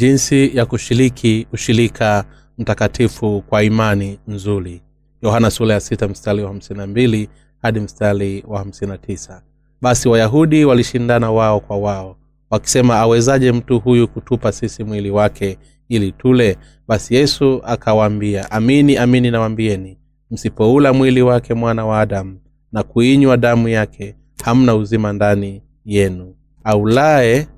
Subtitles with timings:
[0.00, 2.24] jinsi ya kushiriki ushirika
[2.58, 4.82] mtakatifu kwa imani nzuri.
[5.22, 7.28] Yohana sura ya sita mstari wa hamsini na mbili
[7.62, 9.42] hadi mstari wa hamsini na tisa.
[9.82, 12.16] Basi wayahudi walishindana wao kwa wao
[12.50, 16.58] wakisema awezaje mtu huyu kutupa sisi mwili wake ili tule?
[16.88, 19.98] Basi yesu akawaambia amini amini nawambieni
[20.30, 22.40] msipoula mwili wake mwana wa adamu
[22.72, 26.34] na kuinywa damu yake hamna uzima ndani yenu.
[26.64, 27.48] Aulaye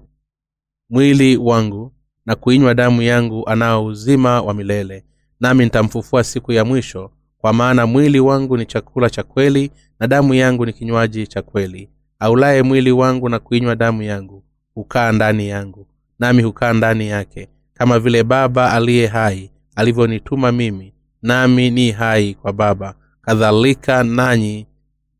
[0.91, 1.93] mwili wangu
[2.27, 5.05] na kuinywa damu yangu anao uzima wa milele.
[5.41, 10.35] Nami nitamfufua siku ya mwisho kwa maana mwili wangu ni chakula cha kweli na damu
[10.35, 11.89] yangu ni kinywaji cha kweli.
[12.19, 14.43] Aulaye mwili wangu na kuinywa damu yangu
[14.75, 15.87] hukaa ndani yangu
[16.19, 20.93] nami hukaa ndani yake kama vile baba aliye hai alivyonituma mimi
[21.23, 22.95] nami ni hai kwa baba.
[23.23, 24.67] Kadhalika nanyi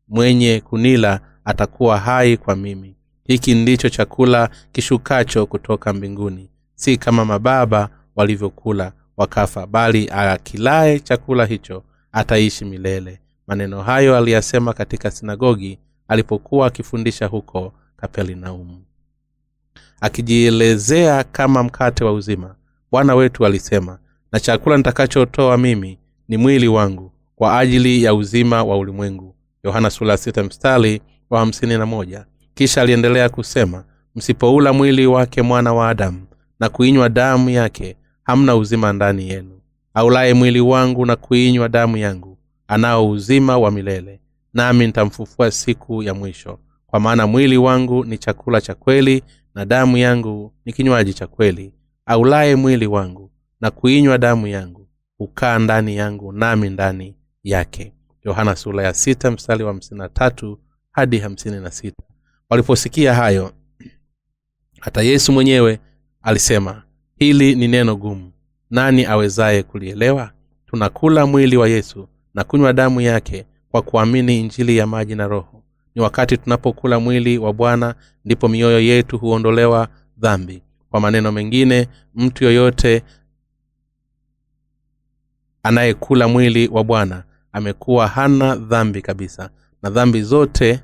[0.07, 2.95] mwenye kunila atakuwa hai kwa mimi.
[3.27, 6.49] Hiki ndicho chakula kishukacho kutoka mbinguni
[6.83, 13.19] si kama mababa walivyokula wakafa bali akilaye chakula hicho ataishi milele.
[13.47, 18.81] Maneno hayo aliyasema katika sinagogi alipokuwa akifundisha huko kapernaumu.
[20.01, 22.55] Akijielezea kama mkate wa uzima
[22.91, 23.99] bwana wetu alisema
[24.31, 29.35] na chakula nitakachotoa mimi ni mwili wangu kwa ajili ya uzima wa ulimwengu.
[29.63, 29.89] Yohana
[30.43, 31.41] mstari wa
[31.77, 32.25] na moja.
[32.53, 33.83] Kisha aliendelea kusema
[34.15, 36.25] msipoula mwili wake mwana wa adamu
[36.59, 39.59] na kuinywa damu yake hamna uzima ndani yenu.
[39.93, 42.37] Aulaye mwili wangu na kuinywa damu yangu
[42.67, 44.19] anao uzima wa milele.
[44.53, 46.59] Nami nitamfufua siku ya mwisho.
[46.87, 49.23] Kwa maana mwili wangu ni chakula cha kweli
[49.55, 51.73] na damu yangu ni kinywaji cha kweli.
[52.05, 57.93] Aulaye mwili wangu na kuinywa damu yangu hukaa ndani yangu nami ndani yake.
[58.23, 59.37] Yohana sula ya sita
[59.97, 60.59] wa tatu
[60.91, 62.03] hadi hamsini na sita.
[62.49, 63.51] Waliposikia hayo
[64.79, 65.79] hata yesu mwenyewe
[66.23, 66.83] alisema
[67.15, 68.31] hili ni neno gumu.
[68.69, 70.31] Nani awezaye kulielewa?
[70.65, 75.63] Tunakula mwili wa yesu na kunywa damu yake kwa kuamini injili ya maji na roho.
[75.95, 77.95] Ni wakati tunapokula mwili wa bwana
[78.25, 80.63] ndipo mioyo yetu huondolewa dhambi.
[80.89, 83.03] Kwa maneno mengine mtu yoyote
[85.63, 89.49] anayekula mwili wa bwana amekuwa hana dhambi kabisa
[89.81, 90.79] na dhambi zote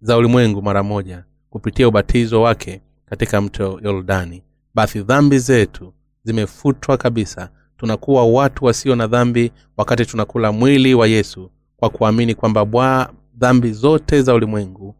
[0.00, 4.42] za ulimwengu mara moja kupitia ubatizo wake katika mto yordani.
[4.74, 5.92] Basi dhambi zetu
[6.24, 7.50] zimefutwa kabisa.
[7.76, 13.72] Tunakuwa watu wasio na dhambi wakati tunakula mwili wa yesu kwa kuamini kwamba bwa dhambi
[13.72, 14.94] zote za ulimwengu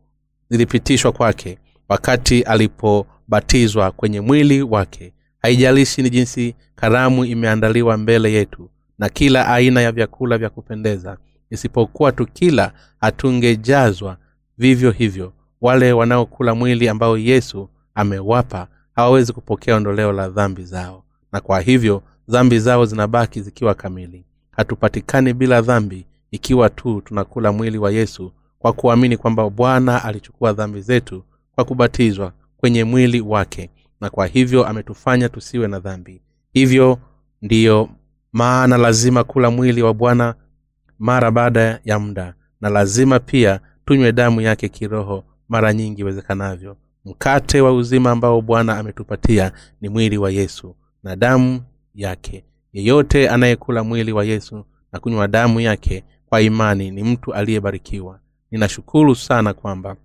[0.50, 5.12] zilipitishwa kwake wakati alipobatizwa kwenye mwili wake.
[5.42, 11.16] Haijalishi ni jinsi karamu imeandaliwa mbele yetu na kila aina ya vyakula vya kupendeza
[11.50, 14.16] isipokuwa tukila hatungejazwa
[14.58, 21.04] vivyo hivyo wale wanaokula mwili ambao yesu amewapa hawawezi kupokea ondoleo la dhambi zao.
[21.32, 24.24] Na kwa hivyo dhambi zao zinabaki zikiwa kamili.
[24.50, 30.80] Hatupatikani bila dhambi ikiwa tu tunakula mwili wa yesu kwa kuamini kwamba bwana alichukua dhambi
[30.80, 33.70] zetu kwa kubatizwa kwenye mwili wake.
[34.00, 36.22] Na kwa hivyo ametufanya tusiwe na dhambi.
[36.52, 36.98] Hivyo
[37.42, 37.88] ndiyo
[38.32, 40.34] maana lazima kula mwili wa bwana
[40.98, 42.34] mara baada ya muda.
[42.60, 46.76] Na lazima pia tunywe damu yake kiroho mara nyingi iwezekanavyo.
[47.04, 51.62] Mkate wa uzima ambao bwana ametupatia ni mwili wa yesu na damu
[51.94, 52.44] yake.
[52.72, 58.20] Yeyote anayekula mwili wa yesu na kunywa damu yake kwa imani ni mtu aliyebarikiwa.
[58.50, 59.96] Ninashukuru sana kwamba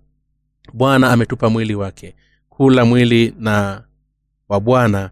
[0.74, 2.14] bwana ametupa mwili wake.
[2.48, 3.82] Kula mwili na
[4.48, 5.10] wa bwana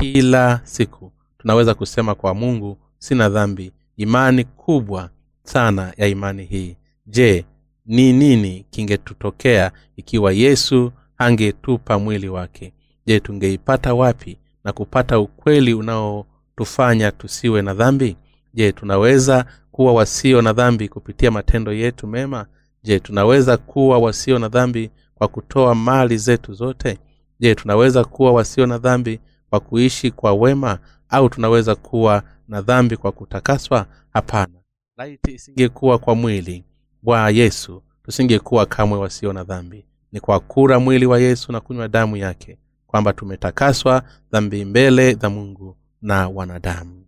[0.00, 1.12] kila siku.
[1.38, 3.72] Tunaweza kusema kwa mungu sina dhambi.
[3.96, 5.10] Imani kubwa
[5.42, 6.76] sana ya imani hii.
[7.06, 7.44] Je
[7.86, 12.72] ni nini kingetutokea ikiwa yesu angetupa mwili wake?
[13.06, 18.16] Je tungeipata wapi na kupata ukweli unaotufanya tusiwe na dhambi?
[18.54, 22.46] Je tunaweza kuwa wasio na dhambi kupitia matendo yetu mema?
[22.82, 26.98] Je tunaweza kuwa wasio na dhambi kwa kutoa mali zetu zote?
[27.40, 30.78] Je tunaweza kuwa wasio na dhambi kwa kuishi kwa wema?
[31.08, 33.86] Au tunaweza kuwa na dhambi kwa kutakaswa?
[34.12, 34.52] Hapana.
[34.96, 36.64] Laiti isingekuwa kwa mwili
[37.06, 39.84] wa yesu tusingekuwa kamwe wasio na dhambi.
[40.12, 45.30] Ni kwa kura mwili wa yesu na kunywa damu yake kwamba tumetakaswa dhambi mbele za
[45.30, 47.04] mungu na wanadamu.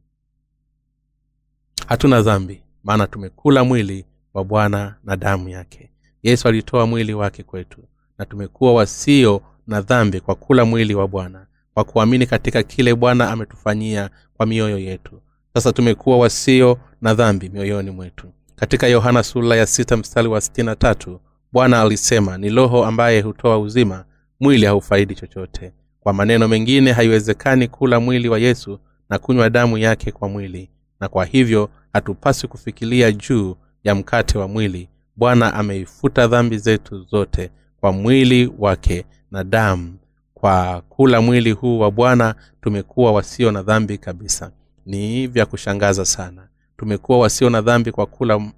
[1.86, 4.04] Hatuna dhambi maana tumekula mwili
[4.34, 5.90] wa bwana na damu yake.
[6.22, 7.80] Yesu alitoa mwili wake kwetu
[8.18, 13.30] na tumekuwa wasio na dhambi kwa kula mwili wa bwana kwa kuamini katika kile bwana
[13.30, 15.22] ametufanyia kwa mioyo yetu.
[15.54, 20.76] Sasa tumekuwa wasio na dhambi mioyoni mwetu katika yohana sula ya sita mstari wa sitini
[20.76, 21.20] tatu
[21.52, 24.04] bwana alisema ni roho ambaye hutoa uzima
[24.40, 25.72] mwili haufaidi chochote.
[26.00, 28.78] Kwa maneno mengine haiwezekani kula mwili wa yesu
[29.10, 30.70] na kunywa damu yake kwa mwili.
[31.00, 34.88] Na kwa hivyo hatupaswi kufikiria juu ya mkate wa mwili.
[35.16, 37.50] Bwana ameifuta dhambi zetu zote
[37.80, 39.96] kwa mwili wake na damu.
[40.34, 44.50] Kwa kula mwili huu wa bwana tumekuwa wasio na dhambi kabisa.
[44.86, 48.50] Ni vya kushangaza sana tumekuwa wasio na dhambi kwa kula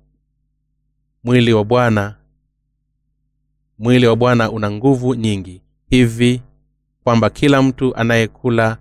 [1.25, 2.14] mwili wa bwana.
[3.78, 5.62] Mwili wa bwana una nguvu nyingi.
[5.87, 6.43] Hivi
[7.05, 8.78] kwamba kila mtu anayekula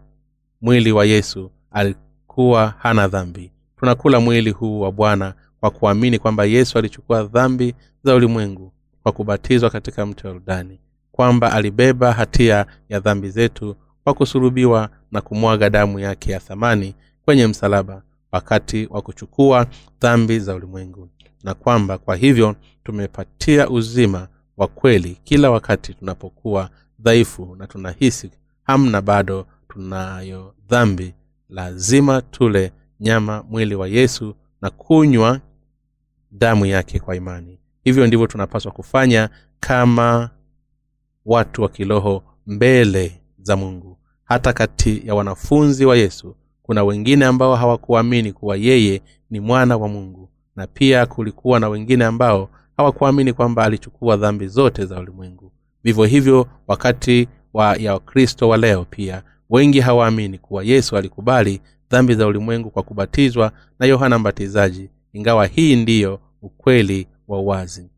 [0.62, 3.51] mwili wa yesu alikuwa hana dhambi.
[3.77, 8.71] Tunakula mwili huu wa bwana kwa kuamini kwamba yesu alichukua dhambi za ulimwengu
[9.03, 10.80] kwa kubatizwa katika mto yordani
[11.12, 16.95] kwamba alibeba hatia ya dhambi zetu kwa kusurubiwa na kumwaga damu yake ya thamani
[17.25, 18.01] kwenye msalaba
[18.31, 19.68] wakati wa kuchukua
[20.02, 21.10] dhambi za ulimwengu.
[21.44, 24.28] Na kwamba kwa hivyo tumepatia uzima
[24.58, 28.31] wa kweli kila wakati tunapokuwa dhaifu na tunahisi
[28.64, 31.14] hamna bado tunayo dhambi.
[31.50, 35.40] Lazima tule nyama mwili wa yesu na kunywa
[36.31, 37.60] damu yake kwa imani.
[37.84, 39.30] Hivyo ndivyo tunapaswa kufanya
[39.60, 40.30] kama
[41.26, 43.98] watu wa kiroho mbele za mungu.
[44.24, 46.36] Hata kati ya wanafunzi wa yesu
[46.69, 52.06] kuna wengine ambao hawakuamini kuwa yeye ni mwana wa mungu na pia kulikuwa na wengine
[52.06, 55.51] ambao hawakuamini kwamba alichukua dhambi zote za ulimwengu.
[55.83, 61.62] Vivyo hivyo wakati wa ya wakristo wa leo pia wengi hawaamini kuwa yesu alikubali
[61.92, 67.89] dhambi za ulimwengu kwa kubatizwa na yohana mbatizaji ingawa hii ndiyo ukweli wa wazi.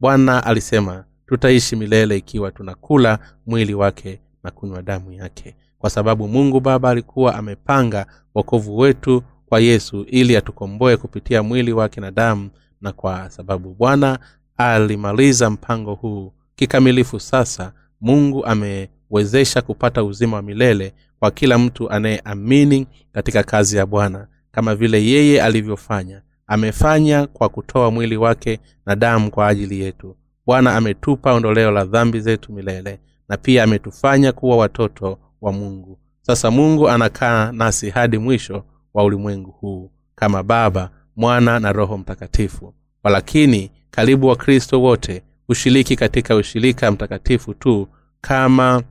[0.00, 6.60] Bwana alisema tutaishi milele ikiwa tunakula mwili wake na kunywa damu yake kwa sababu mungu
[6.60, 12.50] baba alikuwa amepanga wokovu wetu kwa yesu ili atukomboe kupitia mwili wake na damu
[12.80, 14.18] na kwa sababu bwana
[14.56, 22.86] alimaliza mpango huu kikamilifu sasa mungu amewezesha kupata uzima wa milele kwa kila mtu anayeamini
[23.12, 26.22] katika kazi ya bwana kama vile yeye alivyofanya.
[26.46, 30.16] Amefanya kwa kutoa mwili wake na damu kwa ajili yetu.
[30.46, 35.98] Bwana ametupa ondoleo la dhambi zetu milele na pia ametufanya kuwa watoto wa mungu.
[36.22, 42.74] Sasa mungu anakaa nasi hadi mwisho wa ulimwengu huu kama baba mwana na roho mtakatifu.
[43.02, 47.88] Walakini karibu wakristo wote hushiriki katika ushirika mtakatifu tu
[48.20, 48.82] kama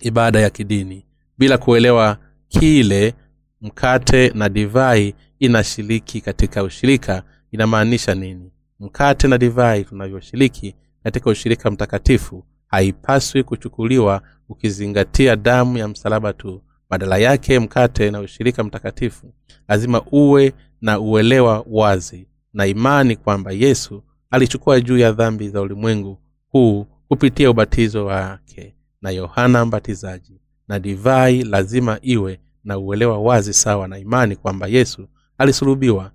[0.00, 1.06] ibada ya kidini.
[1.38, 2.16] Bila kuelewa
[2.48, 3.14] kile
[3.60, 8.52] mkate na divai inashiriki katika ushirika inamaanisha nini?
[8.80, 16.62] Mkate na divai tunavyoshiriki katika ushirika mtakatifu haipaswi kuchukuliwa ukizingatia damu ya msalaba tu.
[16.90, 19.32] Badala yake mkate na ushirika mtakatifu
[19.68, 26.18] lazima uwe na uelewa wazi na imani kwamba yesu alichukua juu ya dhambi za ulimwengu
[26.48, 30.40] huu kupitia ubatizo wake na yohana mbatizaji.
[30.68, 35.08] Na divai lazima iwe na uelewa wazi sawa na imani kwamba yesu
[35.38, 36.12] alisulubiwa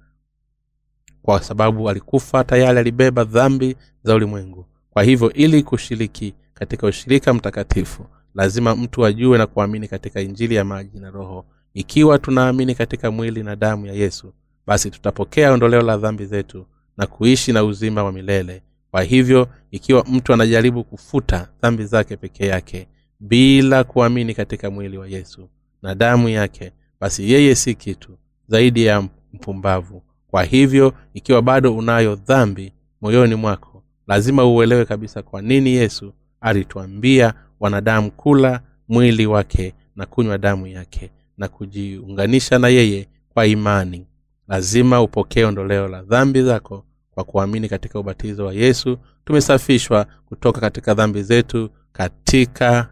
[1.22, 4.66] kwa sababu alikufa tayari alibeba dhambi za ulimwengu.
[4.90, 8.06] Kwa hivyo ili kushiriki katika ushirika mtakatifu.
[8.36, 11.46] Lazima mtu ajue na kuamini katika injili ya maji na roho.
[11.74, 14.34] Ikiwa tunaamini katika mwili na damu ya yesu
[14.68, 16.65] basi tutapokea ondoleo la dhambi zetu
[16.98, 18.62] na kuishi na uzima wa milele.
[18.91, 22.88] Kwa hivyo ikiwa mtu anajaribu kufuta dhambi zake peke yake
[23.20, 25.50] bila kuamini katika mwili wa yesu
[25.82, 29.01] na damu yake basi yeye si kitu zaidi ya
[29.34, 30.03] mpumbavu.
[30.27, 36.13] Kwa hivyo ikiwa bado unayo dhambi moyoni mwako lazima uelewe kabisa kwa nini yesu
[36.46, 44.08] alituambia wanadamu kula mwili wake na kunywa damu yake na kujiunganisha na yeye kwa imani.
[44.48, 48.98] Lazima upokee ondoleo la dhambi zako kwa kuamini katika ubatizo wa yesu.
[49.25, 52.90] Tumesafishwa kutoka katika dhambi zetu katika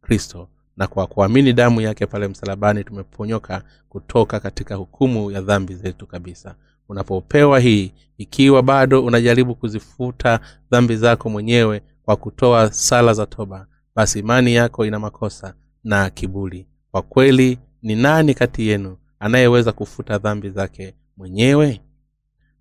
[0.00, 6.06] kristo na kwa kuamini damu yake pale msalabani tumeponyoka kutoka katika hukumu ya dhambi zetu
[6.06, 6.54] kabisa
[6.88, 14.18] unapopewa hii ikiwa bado unajaribu kuzifuta dhambi zako mwenyewe kwa kutoa sala za toba basi
[14.18, 20.50] imani yako ina makosa na kibuli kwa kweli ni nani kati yenu anayeweza kufuta dhambi
[20.50, 21.80] zake mwenyewe?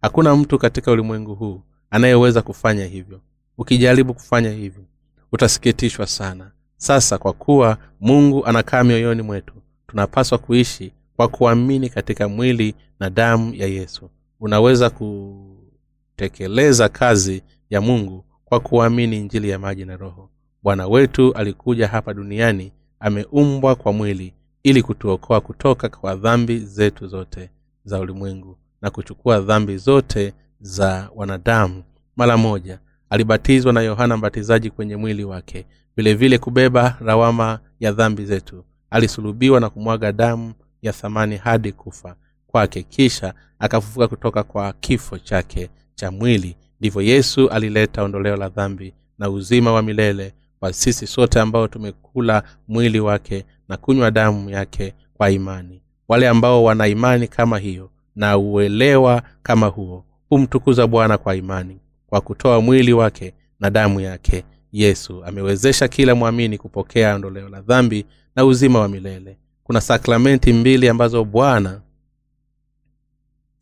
[0.02, 3.22] Hakuna mtu katika ulimwengu huu anayeweza kufanya hivyo.
[3.58, 4.84] Ukijaribu kufanya hivyo
[5.32, 6.52] utasikitishwa sana.
[6.78, 9.54] Sasa kwa kuwa mungu anakaa mioyoni mwetu
[9.88, 10.94] tunapaswa kuishi
[11.28, 14.10] kwa kuamini katika mwili na damu ya yesu.
[14.40, 20.30] Unaweza kutekeleza kazi ya mungu kwa kuamini injili ya maji na roho.
[20.64, 27.50] Bwana wetu alikuja hapa duniani ameumbwa kwa mwili ili kutuokoa kutoka kwa dhambi zetu zote
[27.86, 31.84] za ulimwengu na kuchukua dhambi zote za wanadamu.
[32.16, 35.66] Mara moja alibatizwa na yohana mbatizaji kwenye mwili wake.
[35.96, 38.64] Vilevile vile kubeba rawama ya dhambi zetu.
[38.90, 40.54] Alisulubiwa na kumwaga damu
[40.84, 42.16] ya thamani hadi kufa
[42.48, 42.84] kwake.
[42.84, 46.56] Kisha akafufuka kutoka kwa kifo chake cha mwili.
[46.80, 52.44] Ndivyo yesu alileta ondoleo la dhambi na uzima wa milele kwa sisi sote ambao tumekula
[52.68, 55.82] mwili wake na kunywa damu yake kwa imani.
[56.08, 62.22] Wale ambao wana imani kama hiyo na uelewa kama huo humtukuza bwana kwa imani kwa
[62.22, 64.44] kutoa mwili wake na damu yake.
[64.72, 69.38] Yesu amewezesha kila mwamini kupokea ondoleo la dhambi na uzima wa milele
[69.74, 71.82] kuna sakramenti mbili ambazo bwana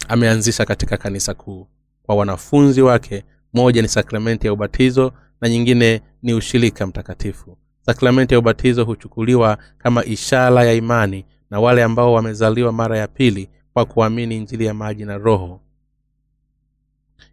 [0.08, 1.68] ameanzisha katika kanisa kuu.
[2.04, 7.58] Kwa wanafunzi wake moja ni sakramenti ya ubatizo na nyingine ni ushirika mtakatifu.
[7.86, 13.50] Sakramenti ya ubatizo huchukuliwa kama ishara ya imani na wale ambao wamezaliwa mara ya pili
[13.74, 15.62] kwa kuamini injili ya maji na roho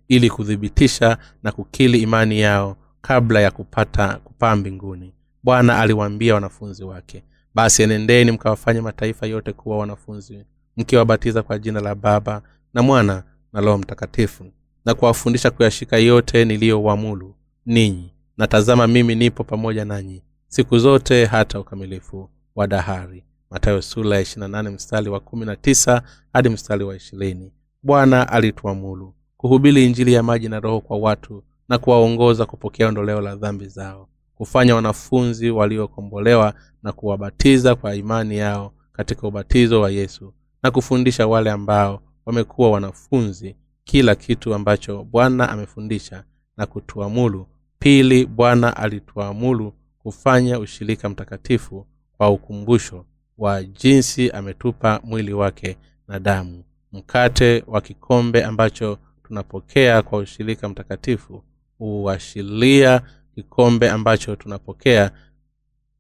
[0.08, 5.14] ili kuthibitisha na kukili imani yao kabla ya kupata kupaa mbinguni.
[5.42, 7.25] Bwana aliwaambia wanafunzi wake
[7.55, 10.45] basi enendeni mkawafanye mataifa yote kuwa wanafunzi
[10.76, 12.43] mkiwabatiza kwa jina la baba
[12.75, 14.45] na mwana na roho mtakatifu
[14.85, 17.35] na kuwafundisha kuyashika yote niliyowamulu
[17.67, 18.14] ninyi.
[18.37, 23.25] Na tazama mimi nipo pamoja nanyi siku zote hata ukamilifu wa dahari.
[23.50, 26.02] Matayo sula ya 28 mstari wa 19
[26.33, 27.52] hadi mstari wa ishirini.
[27.83, 33.37] Bwana alituamulu kuhubiri injili ya maji na roho kwa watu na kuwaongoza kupokea ondoleo la
[33.37, 40.71] dhambi zao kufanya wanafunzi waliokombolewa na kuwabatiza kwa imani yao katika ubatizo wa yesu na
[40.71, 46.25] kufundisha wale ambao wamekuwa wanafunzi kila kitu ambacho bwana amefundisha
[46.57, 47.47] na kutuamulu
[47.78, 53.04] pili bwana alituamulu kufanya ushirika mtakatifu kwa ukumbusho
[53.38, 55.76] wa jinsi ametupa mwili wake
[56.09, 56.64] na damu.
[56.92, 61.42] Mkate wa kikombe ambacho tunapokea kwa ushirika mtakatifu
[61.78, 63.02] huashiria
[63.42, 65.11] kikombe ambacho tunapokea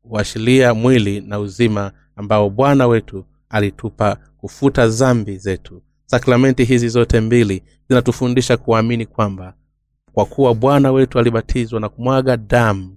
[0.02, 5.82] huashiria mwili na uzima ambao bwana wetu alitupa kufuta zambi zetu.
[6.06, 9.54] Sakramenti hizi zote mbili zinatufundisha kuamini kwamba
[10.12, 12.96] kwa kuwa bwana wetu alibatizwa na kumwaga damu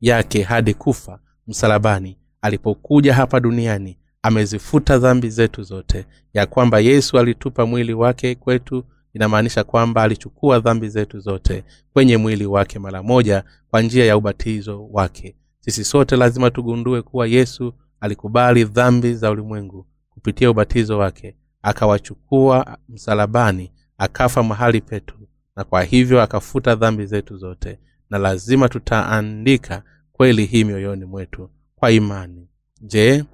[0.00, 7.66] yake hadi kufa msalabani alipokuja hapa duniani amezifuta dhambi zetu zote ya kwamba yesu alitupa
[7.66, 8.84] mwili wake kwetu
[9.22, 14.88] inamaanisha kwamba alichukua dhambi zetu zote kwenye mwili wake mara moja kwa njia ya ubatizo
[14.92, 15.36] wake.
[15.60, 23.72] Sisi sote lazima tugundue kuwa yesu alikubali dhambi za ulimwengu kupitia ubatizo wake akawachukua msalabani
[23.98, 25.14] akafa mahali petu
[25.56, 27.78] na kwa hivyo akafuta dhambi zetu zote
[28.10, 29.82] na lazima tutaandika
[30.12, 32.48] kweli hii mioyoni mwetu kwa imani.
[32.80, 33.24] Je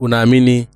[0.00, 0.68] unaamini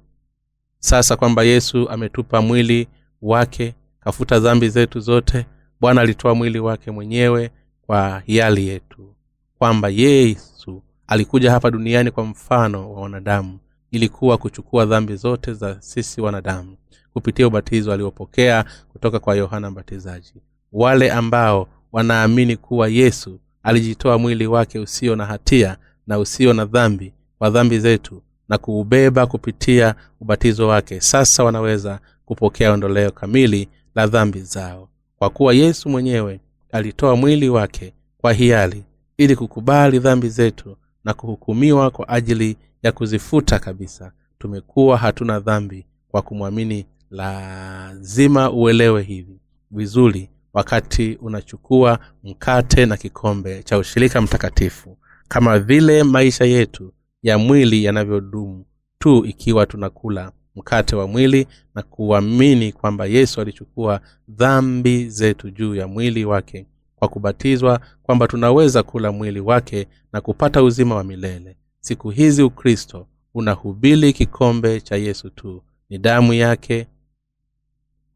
[0.79, 2.89] sasa kwamba yesu ametupa mwili
[3.23, 5.47] wake kafuta dhambi zetu zote.
[5.81, 7.51] Bwana alitoa mwili wake mwenyewe
[7.87, 9.15] kwa hiali yetu
[9.59, 13.59] kwamba yesu alikuja hapa duniani kwa mfano wa wanadamu.
[13.91, 16.77] Ilikuwa kuchukua dhambi zote za sisi wanadamu
[17.13, 20.35] kupitia ubatizo aliopokea kutoka kwa yohana mbatizaji.
[20.73, 25.77] Wale ambao wanaamini kuwa yesu alijitoa mwili wake usio na hatia
[26.07, 32.73] na usio na dhambi kwa dhambi zetu na kuubeba kupitia ubatizo wake sasa wanaweza kupokea
[32.73, 34.89] ondoleo kamili la dhambi zao.
[35.19, 36.41] Kwa kuwa yesu mwenyewe
[36.73, 38.85] alitoa mwili wake kwa hiari
[39.17, 44.13] ili kukubali dhambi zetu na kuhukumiwa kwa ajili ya kuzifuta kabisa.
[44.39, 46.87] Tumekuwa hatuna dhambi kwa kumwamini.
[47.11, 54.99] Lazima uelewe hivi vizuri wakati unachukua mkate na kikombe cha ushirika mtakatifu.
[55.29, 58.65] Kama vile maisha yetu ya mwili yanavyodumu
[58.99, 65.87] tu ikiwa tunakula mkate wa mwili na kuamini kwamba yesu alichukua dhambi zetu juu ya
[65.89, 66.67] mwili wake
[66.97, 71.57] kwa kubatizwa kwamba tunaweza kula mwili wake na kupata uzima wa milele.
[71.81, 75.63] Siku hizi ukristo unahubili kikombe cha yesu tu.
[75.91, 76.87] Ni damu yake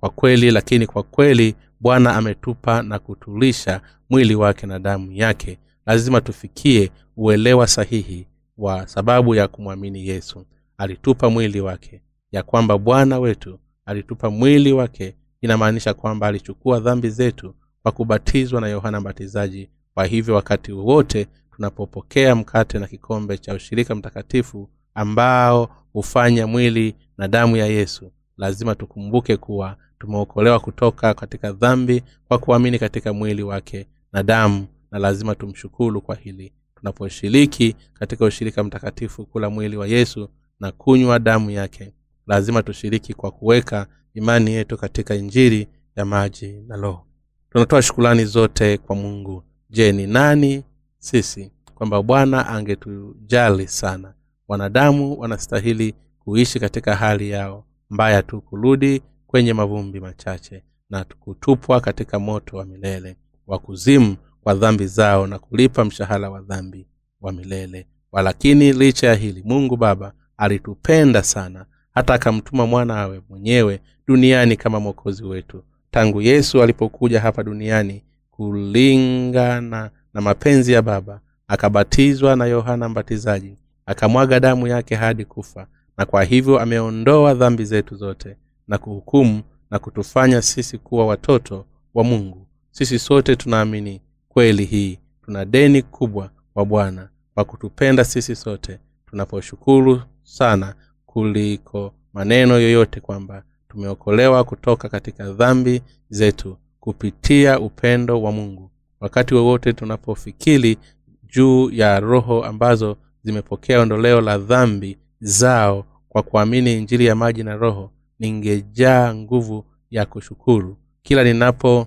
[0.00, 5.58] kwa kweli lakini kwa kweli bwana ametupa na kutulisha mwili wake na damu yake.
[5.86, 8.26] Lazima tufikie uelewa sahihi
[8.58, 10.46] wa sababu ya kumwamini yesu.
[10.78, 12.02] Alitupa mwili wake
[12.32, 18.68] ya kwamba bwana wetu alitupa mwili wake inamaanisha kwamba alichukua dhambi zetu kwa kubatizwa na
[18.68, 19.70] yohana mbatizaji.
[19.94, 27.28] Kwa hivyo wakati wowote tunapopokea mkate na kikombe cha ushirika mtakatifu ambao hufanya mwili na
[27.28, 33.86] damu ya yesu lazima tukumbuke kuwa tumeokolewa kutoka katika dhambi kwa kuamini katika mwili wake
[34.12, 36.52] na damu na lazima tumshukuru kwa hili.
[36.74, 40.28] Tunaposhiriki katika ushirika mtakatifu kula mwili wa yesu
[40.60, 41.92] na kunywa damu yake
[42.26, 47.06] lazima tushiriki kwa kuweka imani yetu katika injiri ya maji na roho.
[47.50, 49.42] Tunatoa shukulani zote kwa mungu.
[49.70, 50.64] Je ni nani?
[50.98, 51.52] Sisi.
[51.74, 54.14] Kwamba bwana angetujali sana.
[54.48, 57.64] Wanadamu wanastahili kuishi katika hali yao.
[57.90, 63.16] Mbaya tu kurudi kwenye mavumbi machache na kutupwa katika moto wa milele
[63.46, 66.86] wa kuzimu kwa dhambi zao na kulipa mshahara wa dhambi
[67.20, 67.86] wa milele.
[68.12, 75.24] Walakini licha ya hili mungu baba alitupenda sana hata akamtuma mwanawe mwenyewe duniani kama mwokozi
[75.24, 75.62] wetu.
[75.90, 84.40] Tangu yesu alipokuja hapa duniani kulingana na mapenzi ya baba akabatizwa na yohana mbatizaji akamwaga
[84.40, 85.66] damu yake hadi kufa
[85.98, 88.36] na kwa hivyo ameondoa dhambi zetu zote
[88.68, 92.46] na kuhukumu na kutufanya sisi kuwa watoto wa mungu.
[92.70, 98.78] Sisi sote tunaamini kweli hii tuna deni kubwa kwa bwana kwa kutupenda sisi sote.
[99.06, 100.74] Tunaposhukuru sana
[101.16, 108.70] kuliko maneno yoyote kwamba tumeokolewa kutoka katika dhambi zetu kupitia upendo wa mungu.
[109.00, 110.78] Wakati wowote tunapofikiri
[111.22, 117.56] juu ya roho ambazo zimepokea ondoleo la dhambi zao kwa kuamini injili ya maji na
[117.56, 120.76] roho ningejaa nguvu ya kushukuru.
[121.02, 121.86] Kila ninaposikia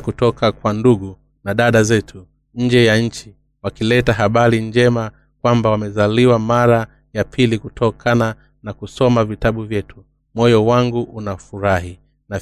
[0.00, 5.10] kutoka kwa ndugu na dada zetu nje ya nchi wakileta habari njema
[5.42, 10.04] kwamba wamezaliwa mara ya pili kutokana na kusoma vitabu vyetu.
[10.34, 12.40] Moyo wangu unafurahi na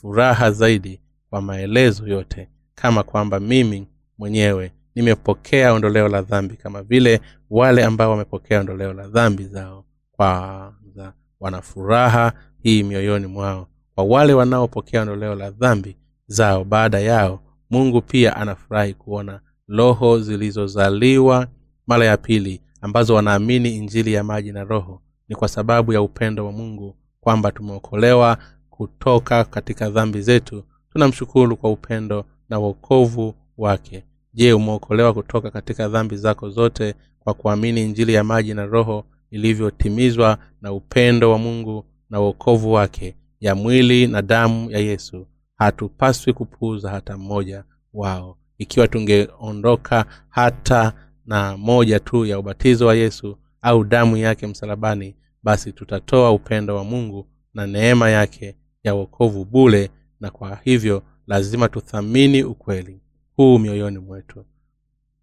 [0.00, 1.00] furaha zaidi
[1.30, 3.86] kwa maelezo yote kama kwamba mimi
[4.18, 9.84] mwenyewe nimepokea ondoleo la dhambi kama vile wale ambao wamepokea ondoleo la dhambi zao.
[10.12, 13.68] Kwanza wanafuraha hii mioyoni mwao.
[13.94, 21.46] Kwa wale wanaopokea ondoleo la dhambi zao baada yao mungu pia anafurahi kuona roho zilizozaliwa
[21.86, 26.46] mara ya pili ambazo wanaamini injili ya maji na roho ni kwa sababu ya upendo
[26.46, 28.38] wa mungu kwamba tumeokolewa
[28.70, 30.64] kutoka katika dhambi zetu.
[30.92, 34.04] Tunamshukuru kwa upendo na uokovu wake.
[34.34, 40.38] Je umeokolewa kutoka katika dhambi zako zote kwa kuamini injili ya maji na roho ilivyotimizwa
[40.62, 45.26] na upendo wa mungu na uokovu wake ya mwili na damu ya yesu?
[45.56, 48.36] Hatupaswi kupuuza hata mmoja wao.
[48.58, 50.92] Ikiwa tungeondoka hata
[51.26, 56.84] na moja tu ya ubatizo wa yesu au damu yake msalabani basi tutatoa upendo wa
[56.84, 63.00] mungu na neema yake ya uokovu bule na kwa hivyo lazima tuthamini ukweli
[63.36, 64.44] huu mioyoni mwetu.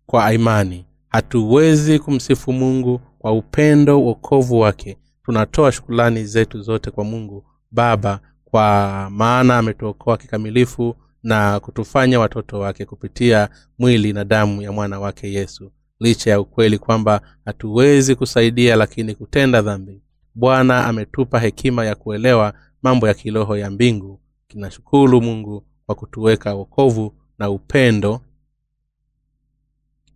[0.05, 4.97] Kwa imani hatuwezi kumsifu mungu kwa upendo uokovu wake.
[5.25, 12.85] Tunatoa shukulani zetu zote kwa mungu baba kwa maana ametuokoa kikamilifu na kutufanya watoto wake
[12.85, 15.71] kupitia mwili na damu ya mwana wake yesu
[16.03, 20.01] licha ya ukweli kwamba hatuwezi kusaidia lakini kutenda dhambi.
[20.35, 24.19] Bwana ametupa hekima ya kuelewa mambo ya kiroho ya mbingu.
[24.47, 28.21] Kinashukuru mungu kwa kutuweka wokovu na upendo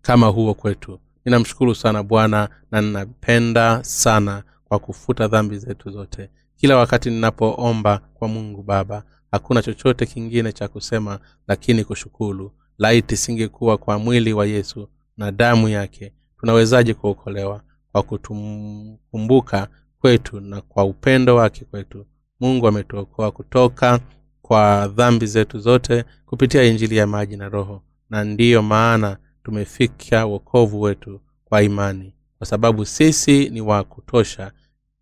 [0.01, 0.99] kama huo kwetu.
[1.25, 6.29] Ninamshukuru sana bwana na ninapenda sana kwa kufuta dhambi zetu zote.
[6.55, 12.51] Kila wakati ninapoomba kwa mungu baba hakuna chochote kingine cha kusema lakini kushukuru.
[12.77, 17.61] Laiti singekuwa kwa mwili wa yesu na damu yake tunawezaje kuokolewa?
[17.91, 19.67] Kwa kutumkumbuka
[19.99, 22.05] kwetu na kwa upendo wake kwetu.
[22.39, 23.99] Mungu ametuokoa kutoka
[24.41, 30.81] kwa dhambi zetu zote kupitia injili ya maji na roho na ndiyo maana tumefika wokovu
[30.81, 32.13] wetu kwa imani.
[32.37, 34.51] Kwa sababu sisi ni wa kutosha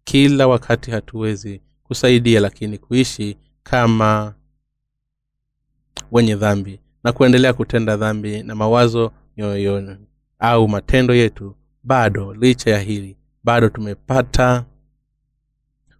[0.03, 4.33] kila wakati hatuwezi kusaidia lakini kuishi kama
[6.11, 9.97] wenye dhambi na kuendelea kutenda dhambi na mawazo mioyoni
[10.39, 14.65] au matendo yetu bado licha ya hili bado tumepata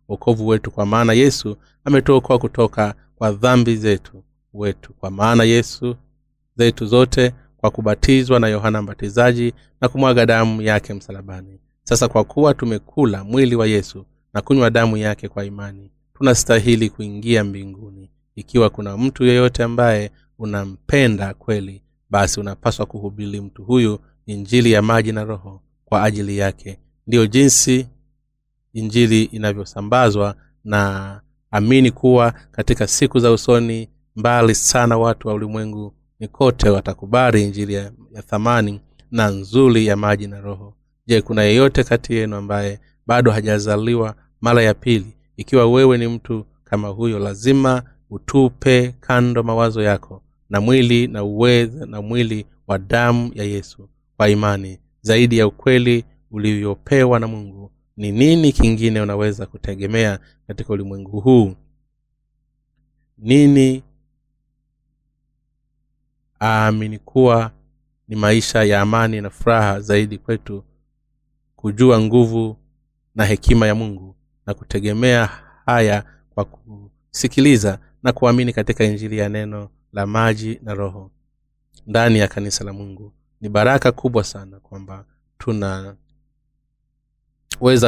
[0.07, 4.93] wokovu wetu kwa maana yesu ametuokoa kutoka kwa dhambi zetu wetu.
[4.93, 5.95] Kwa maana yesu
[6.57, 11.59] zetu zote kwa kubatizwa na yohana mbatizaji na kumwaga damu yake msalabani.
[11.83, 17.43] Sasa kwa kuwa tumekula mwili wa yesu na kunywa damu yake kwa imani tunastahili kuingia
[17.43, 18.09] mbinguni.
[18.35, 21.81] Ikiwa kuna mtu yeyote ambaye unampenda kweli
[22.15, 26.79] basi unapaswa kuhubiri mtu huyu injili ya maji na roho kwa ajili yake.
[27.07, 27.87] Ndiyo jinsi
[28.73, 36.27] injili inavyosambazwa na amini kuwa katika siku za usoni mbali sana watu wa ulimwengu ni
[36.27, 40.73] kote watakubali injili ya, ya thamani na nzuri ya maji na roho.
[41.07, 45.15] Je kuna yeyote kati yenu ambaye bado hajazaliwa mara ya pili?
[45.37, 51.85] Ikiwa wewe ni mtu kama huyo lazima utupe kando mawazo yako na mwili na uweza
[51.85, 53.89] na mwili wa damu ya yesu.
[54.17, 61.19] Kwa imani zaidi ya ukweli ulivyopewa na mungu ni nini kingine unaweza kutegemea katika ulimwengu
[61.19, 61.55] huu?
[63.17, 63.83] Nini
[66.41, 67.51] aamini kuwa
[68.07, 70.63] ni maisha ya amani na furaha zaidi kwetu
[71.55, 72.57] kujua nguvu
[73.15, 75.25] na hekima ya mungu na kutegemea
[75.65, 81.11] haya kwa kusikiliza na kuamini katika injili ya neno la maji na roho.
[81.87, 85.05] Ndani ya kanisa la mungu ni baraka kubwa sana kwamba
[85.37, 85.95] tunaweza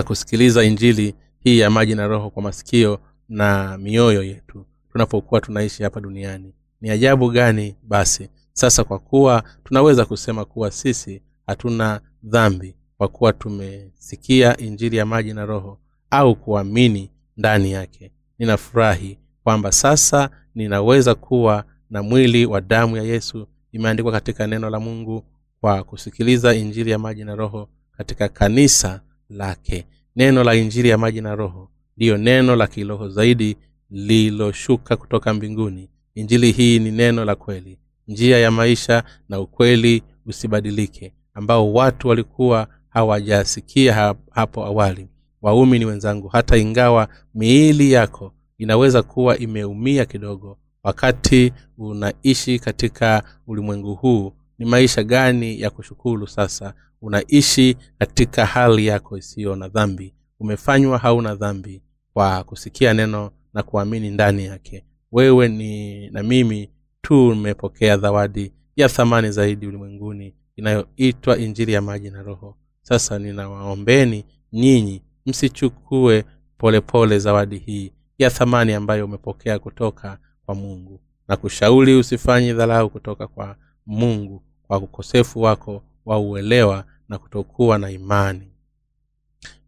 [0.05, 5.99] kusikiliza injili hii ya maji na roho kwa masikio na mioyo yetu tunapokuwa tunaishi hapa
[6.01, 6.53] duniani.
[6.81, 8.29] Ni ajabu gani basi?
[8.53, 15.33] Sasa kwa kuwa tunaweza kusema kuwa sisi hatuna dhambi kwa kuwa tumesikia injili ya maji
[15.33, 22.97] na roho au kuamini ndani yake ninafurahi kwamba sasa ninaweza kuwa na mwili wa damu
[22.97, 25.23] ya yesu imeandikwa katika neno la mungu
[25.61, 29.85] kwa kusikiliza injili ya maji na roho katika kanisa lake.
[30.15, 33.57] Neno la injili ya maji na roho ndiyo neno la kiroho zaidi
[33.91, 35.89] lililoshuka kutoka mbinguni.
[36.15, 42.67] Injili hii ni neno la kweli njia ya maisha na ukweli usibadilike ambao watu walikuwa
[42.89, 45.07] hawajasikia hapo awali.
[45.41, 54.33] Waumini wenzangu hata ingawa miili yako inaweza kuwa imeumia kidogo wakati unaishi katika ulimwengu huu
[54.59, 56.73] ni maisha gani ya kushukuru sasa?
[57.01, 60.13] Unaishi katika hali yako isiyo na dhambi.
[60.39, 61.81] Umefanywa hauna dhambi
[62.13, 64.85] kwa kusikia neno na kuamini ndani yake.
[65.11, 66.69] Wewe ni na mimi
[67.01, 72.57] tumepokea zawadi ya thamani zaidi ulimwenguni inayoitwa injili ya maji na roho.
[72.81, 76.25] Sasa ninawaombeni nyinyi msichukue
[76.57, 80.99] polepole zawadi hii ya thamani ambayo umepokea kutoka kwa mungu.
[81.27, 83.55] Na kushauri usifanye dharau kutoka kwa
[83.85, 88.51] mungu kwa ukosefu wako wa uelewa na kutokuwa na imani.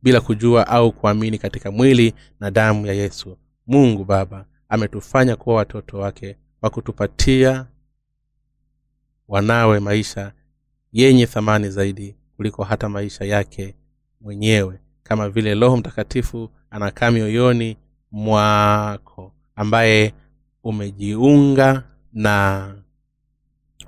[0.04, 3.38] Bila kujua au kuamini katika mwili na damu ya yesu
[3.68, 7.66] mungu baba ametufanya kuwa watoto wake kwa kutupatia
[9.28, 10.32] wanawe maisha
[10.94, 13.76] yenye thamani zaidi kuliko hata maisha yake
[14.22, 17.78] mwenyewe kama vile roho mtakatifu anakaa mioyoni
[18.12, 20.14] mwako ambaye
[20.70, 22.76] umejiunga na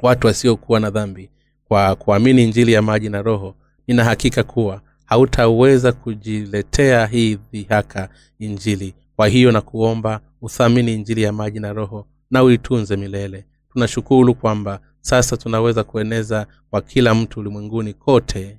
[0.01, 1.29] watu wasiokuwa na dhambi
[1.67, 3.55] kwa kuamini injili ya maji na roho
[3.87, 8.93] nina hakika kuwa hautaweza kujiletea hii dhihaka injili.
[9.15, 13.45] Kwa hiyo na kuomba uthamini injili ya maji na roho na uitunze milele.
[13.73, 18.57] Tunashukuru kwamba sasa tunaweza kueneza kwa kila mtu ulimwenguni kote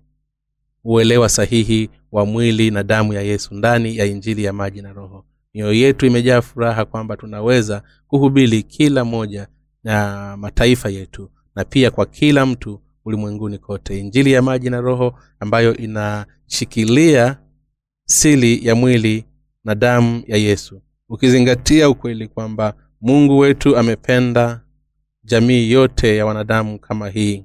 [0.85, 5.25] uelewa sahihi wa mwili na damu ya yesu ndani ya injili ya maji na roho
[5.55, 9.49] mioyo yetu imejaa furaha kwamba tunaweza kuhubiri kila moja
[9.85, 14.01] na mataifa yetu na pia kwa kila mtu ulimwenguni kote.
[14.01, 17.38] Injili ya maji na roho ambayo inashikilia
[18.05, 19.25] sili ya mwili
[19.65, 20.83] na damu ya yesu.
[21.09, 24.61] Ukizingatia ukweli kwamba mungu wetu amependa
[25.25, 27.45] jamii yote ya wanadamu kama hii.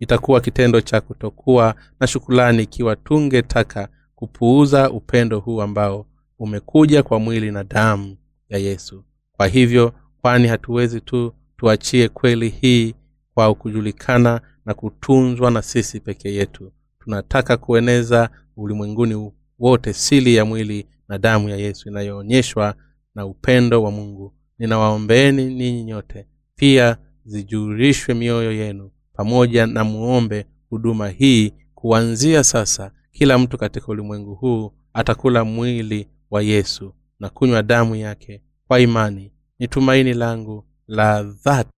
[0.00, 6.06] Itakuwa kitendo cha kutokuwa na shukulani ikiwa tungetaka kupuuza upendo huu ambao
[6.42, 8.16] umekuja kwa mwili na damu
[8.48, 9.04] ya yesu.
[9.32, 12.94] Kwa hivyo kwani hatuwezi tu tuachie kweli hii
[13.34, 16.72] kwa kujulikana na kutunzwa na sisi peke yetu.
[16.98, 22.74] Tunataka kueneza ulimwenguni wote sili ya mwili na damu ya yesu inayoonyeshwa
[23.14, 24.32] na upendo wa mungu.
[24.58, 26.26] Ninawaombeeni ninyi nyote
[26.56, 32.90] pia zijurishwe mioyo yenu pamoja na muombe huduma hii kuanzia sasa.
[33.12, 39.32] Kila mtu katika ulimwengu huu atakula mwili wa yesu na kunywa damu yake kwa imani
[39.58, 41.70] ni tumaini langu la dhati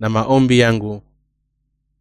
[0.00, 1.02] na maombi yangu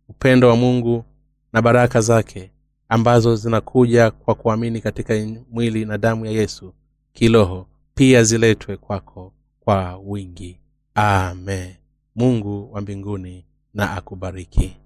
[0.08, 1.06] upendo wa mungu
[1.54, 2.52] na baraka zake
[2.90, 5.14] ambazo zinakuja kwa kuamini katika
[5.52, 6.74] mwili na damu ya yesu
[7.14, 10.60] kiroho pia ziletwe kwako kwa wingi.
[10.96, 11.76] Amen.
[12.16, 14.78] Mungu wa mbinguni na akubariki